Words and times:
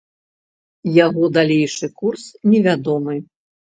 Яго 1.05 1.23
далейшы 1.37 1.93
курс 2.03 2.23
невядомы. 2.53 3.25